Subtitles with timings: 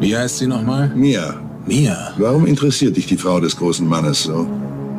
[0.00, 0.90] Wie heißt sie nochmal?
[0.94, 1.34] Mia.
[1.66, 2.12] Mia.
[2.18, 4.46] Warum interessiert dich die Frau des großen Mannes so?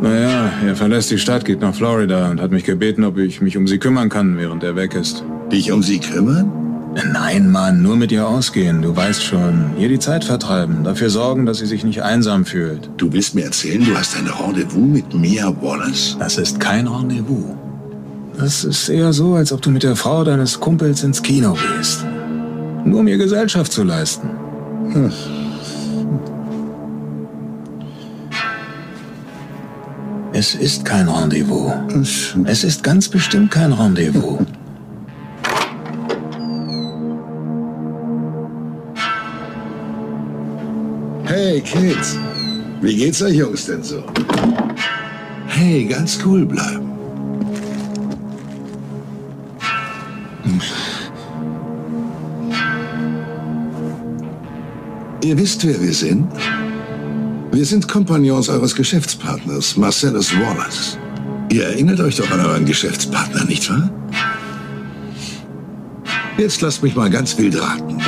[0.01, 3.57] Naja, er verlässt die Stadt, geht nach Florida und hat mich gebeten, ob ich mich
[3.57, 5.23] um sie kümmern kann, während er weg ist.
[5.51, 6.51] Dich um sie kümmern?
[7.11, 8.81] Nein, Mann, nur mit ihr ausgehen.
[8.81, 9.71] Du weißt schon.
[9.77, 10.83] Ihr die Zeit vertreiben.
[10.83, 12.89] Dafür sorgen, dass sie sich nicht einsam fühlt.
[12.97, 16.17] Du willst mir erzählen, du hast ein Rendezvous mit Mia Wallace?
[16.19, 17.55] Das ist kein Rendezvous.
[18.37, 22.05] Das ist eher so, als ob du mit der Frau deines Kumpels ins Kino gehst.
[22.85, 24.29] Nur um ihr Gesellschaft zu leisten.
[24.93, 25.11] Hm.
[30.33, 31.73] Es ist kein Rendezvous.
[32.45, 34.39] Es ist ganz bestimmt kein Rendezvous.
[41.25, 42.17] Hey, Kids.
[42.81, 44.03] Wie geht's euch Jungs denn so?
[45.47, 46.88] Hey, ganz cool bleiben.
[55.21, 56.31] Ihr wisst, wer wir sind?
[57.51, 60.97] Wir sind Kompagnons eures Geschäftspartners, Marcellus Wallace.
[61.51, 63.89] Ihr erinnert euch doch an euren Geschäftspartner, nicht wahr?
[66.37, 68.01] Jetzt lasst mich mal ganz wild raten.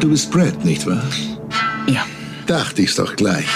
[0.00, 1.04] Du bist Brad, nicht wahr?
[1.86, 2.04] Ja.
[2.46, 3.46] Dachte ich's doch gleich.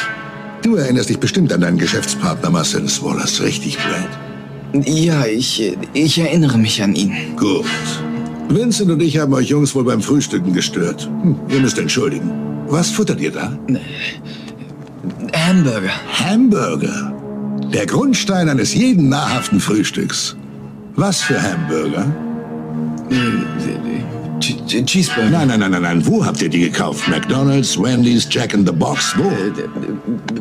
[0.62, 4.86] Du erinnerst dich bestimmt an deinen Geschäftspartner Marcellus Wallace, richtig, Brad?
[4.86, 7.14] Ja, ich, ich erinnere mich an ihn.
[7.36, 7.64] Gut.
[8.48, 11.08] Vincent und ich haben euch Jungs wohl beim Frühstücken gestört.
[11.22, 12.30] Hm, ihr müsst entschuldigen.
[12.68, 13.56] Was futtert ihr da?
[15.34, 15.92] Hamburger.
[16.12, 17.12] Hamburger?
[17.72, 20.36] Der Grundstein eines jeden nahrhaften Frühstücks.
[20.96, 22.06] Was für Hamburger?
[24.40, 25.30] Cheeseburger.
[25.30, 26.06] Nein, nein, nein, nein, nein.
[26.06, 27.08] Wo habt ihr die gekauft?
[27.08, 29.14] McDonald's, Wendy's, Jack in the Box?
[29.16, 29.30] Wo?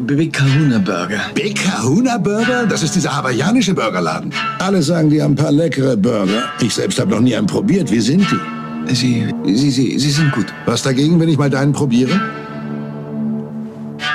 [0.06, 1.22] Big Kahuna Burger.
[1.34, 2.66] Big Kahuna Burger?
[2.68, 4.32] Das ist dieser hawaiianische Burgerladen.
[4.60, 6.44] Alle sagen, die haben ein paar leckere Burger.
[6.62, 7.92] Ich selbst habe noch nie einen probiert.
[7.92, 8.96] Wie sind die?
[8.96, 10.48] Sie, sie, sie, sie sind gut.
[10.66, 12.20] Was dagegen, wenn ich mal deinen probiere?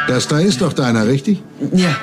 [0.07, 1.43] Das da ist doch deiner, richtig?
[1.73, 1.97] Ja.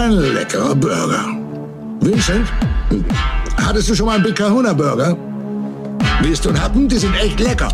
[0.00, 1.26] Ein leckerer Burger.
[2.00, 2.46] Vincent,
[3.56, 5.16] hattest du schon mal einen Big Kahuna Burger?
[6.22, 6.88] Willst du einen Happen?
[6.88, 7.68] Die sind echt lecker.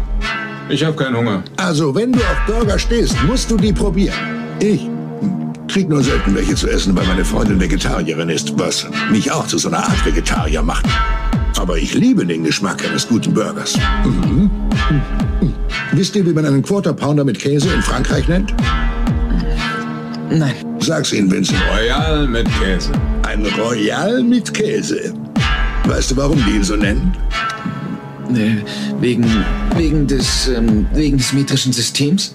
[0.69, 1.45] Ich habe keinen Hunger.
[1.57, 4.17] Also, wenn du auf Burger stehst, musst du die probieren.
[4.59, 4.89] Ich
[5.69, 9.59] krieg nur selten welche zu essen, weil meine Freundin Vegetarierin ist, was mich auch zu
[9.59, 10.87] so einer Art Vegetarier macht.
[11.57, 13.79] Aber ich liebe den Geschmack eines guten Burgers.
[14.05, 14.51] Mhm.
[15.93, 18.53] Wisst ihr, wie man einen Quarter Pounder mit Käse in Frankreich nennt?
[20.31, 20.55] Nein.
[20.81, 21.61] Sag's ihnen, Vincent.
[21.73, 22.93] Royal mit Käse.
[23.23, 25.15] Ein Royal mit Käse.
[25.85, 27.17] Weißt du, warum die ihn so nennen?
[28.35, 28.57] Äh,
[29.01, 29.25] wegen,
[29.77, 32.35] wegen des, ähm, wegen des metrischen Systems?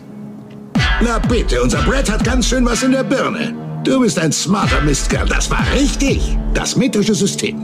[1.01, 3.53] Na bitte, unser Brett hat ganz schön was in der Birne.
[3.83, 5.27] Du bist ein smarter Mistkerl.
[5.27, 6.37] Das war richtig.
[6.53, 7.59] Das metrische System.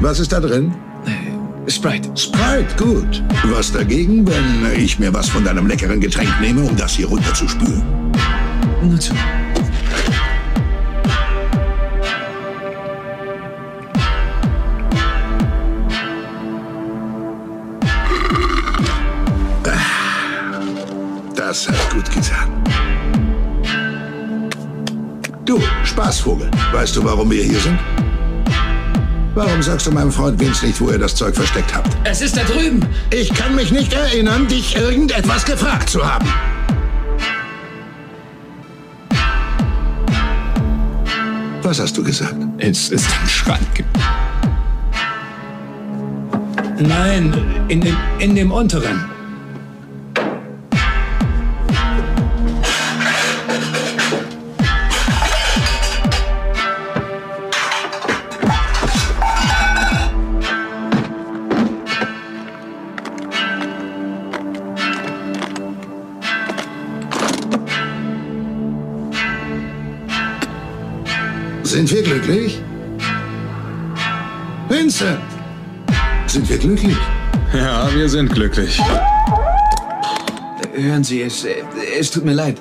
[0.00, 0.74] Was ist da drin?
[1.68, 2.08] Sprite.
[2.16, 3.22] Sprite, gut.
[3.44, 7.82] Was dagegen, wenn ich mir was von deinem leckeren Getränk nehme, um das hier runterzuspülen?
[8.82, 9.12] Nur zu.
[21.34, 22.62] Das hat gut getan.
[25.44, 27.78] Du, Spaßvogel, weißt du, warum wir hier sind?
[29.38, 31.96] Warum sagst du meinem Freund Vince nicht, wo ihr das Zeug versteckt habt?
[32.02, 32.84] Es ist da drüben.
[33.12, 36.26] Ich kann mich nicht erinnern, dich irgendetwas gefragt zu haben.
[41.62, 42.34] Was hast du gesagt?
[42.58, 43.84] Es ist im Schrank.
[46.80, 47.32] Nein,
[47.68, 49.04] in dem, in dem unteren.
[71.68, 72.62] Sind wir glücklich?
[74.70, 75.18] Vincent!
[76.26, 76.96] Sind wir glücklich?
[77.52, 78.80] Ja, wir sind glücklich.
[80.72, 81.46] Hören Sie, es,
[82.00, 82.56] es tut mir leid.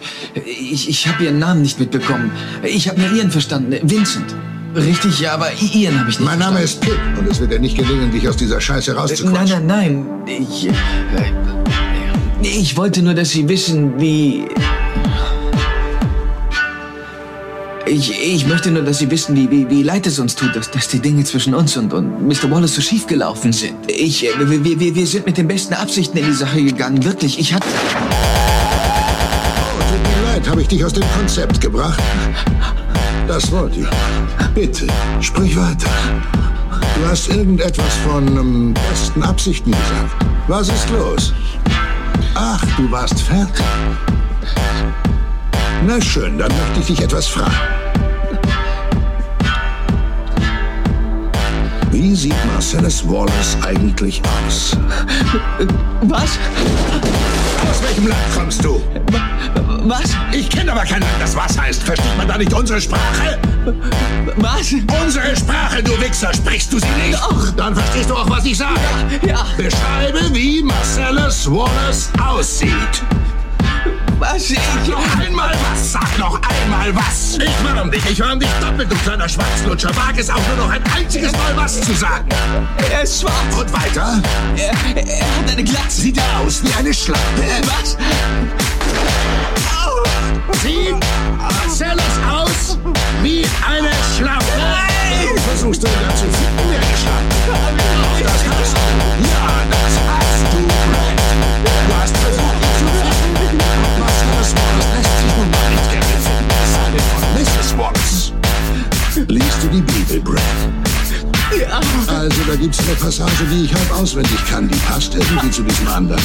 [0.45, 2.31] Ich, ich habe Ihren Namen nicht mitbekommen.
[2.63, 3.77] Ich habe nur Ihren verstanden.
[3.89, 4.35] Vincent.
[4.75, 7.59] Richtig, ja, aber Ihren habe ich nicht Mein Name ist Pip und es wird dir
[7.59, 9.65] nicht gelingen, dich aus dieser Scheiße Nein, rauszuquatschen.
[9.67, 10.37] nein, nein.
[10.41, 10.71] Ich, äh,
[12.41, 14.49] ich wollte nur, dass Sie wissen, wie...
[17.89, 20.69] Ich, ich möchte nur, dass Sie wissen, wie, wie, wie leid es uns tut, dass,
[20.69, 22.51] dass die Dinge zwischen uns und, und Mr.
[22.51, 23.75] Wallace so schief gelaufen sind.
[23.89, 27.03] Ich, äh, wir, wir, wir sind mit den besten Absichten in die Sache gegangen.
[27.05, 27.65] Wirklich, ich hatte...
[29.69, 32.01] Oh, tut mir leid, habe ich dich aus dem Konzept gebracht?
[33.27, 33.87] Das wollte ich.
[34.53, 34.87] Bitte,
[35.21, 35.89] sprich weiter.
[36.95, 40.25] Du hast irgendetwas von ähm, besten Absichten gesagt.
[40.47, 41.33] Was ist los?
[42.35, 43.65] Ach, du warst fertig.
[45.85, 47.53] Na schön, dann möchte ich dich etwas fragen.
[51.91, 54.75] Wie sieht Marcellus Wallace eigentlich aus?
[56.01, 56.39] Was?
[57.69, 58.81] Aus welchem Land kommst du?
[59.83, 60.15] Was?
[60.31, 61.83] Ich kenne aber kein Land, das was heißt.
[61.83, 63.39] Versteht man da nicht unsere Sprache?
[64.35, 64.73] Was?
[65.03, 67.13] Unsere Sprache, du Wichser, sprichst du sie nicht?
[67.17, 67.51] Doch.
[67.51, 68.79] Dann verstehst du auch, was ich sage.
[69.25, 69.45] Ja.
[69.55, 73.03] Beschreibe, wie Marcellus Wallace aussieht.
[74.19, 74.49] Was?
[74.49, 74.59] Ich...
[74.87, 77.37] Noch einmal was, sag noch einmal was.
[77.37, 79.89] Ich warn dich, ich warn dich doppelt, du kleiner Schwarzlutscher.
[79.95, 82.27] Wag es auch nur noch ein einziges Mal was zu sagen.
[82.91, 83.55] Er ist schwarz.
[83.59, 84.21] Und weiter?
[84.55, 86.01] Er, er hat eine Glatze.
[86.01, 87.43] Sieht er aus wie eine Schlampe?
[87.65, 87.97] Was?
[90.63, 90.95] Sieht
[91.37, 92.77] Marcellus aus
[93.21, 94.45] wie eine Schlampe?
[94.57, 95.35] Nein!
[95.35, 97.36] Du versuchst du ihn zu finden, der Schlampe.
[115.87, 116.21] Diesem Anlass.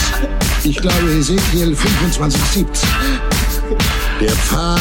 [0.65, 2.89] Ich glaube, Ezekiel 25, 17.
[4.21, 4.81] Der Pfad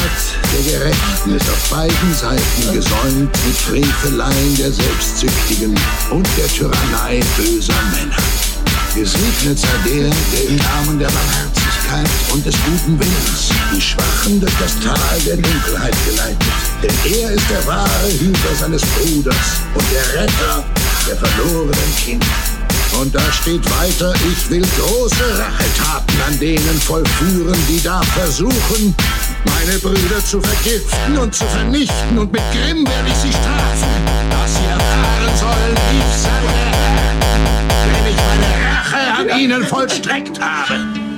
[0.53, 5.75] der Gerechten ist auf beiden Seiten gesäumt mit Freveleien der Selbstsüchtigen
[6.11, 8.17] und der Tyrannei böser Männer.
[8.93, 14.53] Gesegnet sei der, der im Namen der Barmherzigkeit und des guten Willens die Schwachen durch
[14.59, 16.53] das Tal der Dunkelheit geleitet.
[16.83, 20.63] Denn er ist der wahre Hüter seines Bruders und der Retter
[21.07, 22.27] der verlorenen Kinder.
[22.99, 28.95] Und da steht weiter, ich will große Rachetaten an denen vollführen, die da versuchen,
[29.45, 32.17] meine Brüder zu vergiften und zu vernichten.
[32.17, 37.11] Und mit Grimm werde ich sie strafen, dass sie erfahren sollen, ich sei der Herr,
[37.93, 41.10] wenn ich meine Rache an ihnen vollstreckt habe.